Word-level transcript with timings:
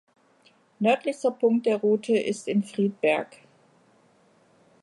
Nördlichster 0.79 1.29
Punkt 1.29 1.67
der 1.67 1.77
Route 1.77 2.17
ist 2.17 2.47
in 2.47 2.63
Friedberg. 2.63 3.37